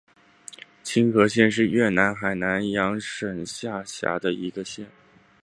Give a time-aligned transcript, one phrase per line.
[0.81, 2.33] 青河县是越南海
[2.73, 4.87] 阳省下辖的一个县。